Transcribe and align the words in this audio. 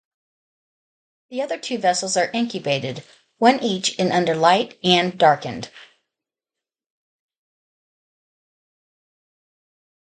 The 1.29 1.43
other 1.43 1.59
two 1.59 1.77
vessels 1.77 2.17
are 2.17 2.31
incubated, 2.31 3.03
one 3.37 3.59
each 3.61 3.99
in 3.99 4.11
under 4.11 4.33
light 4.33 4.79
and 4.83 5.15
darkened. 5.15 5.69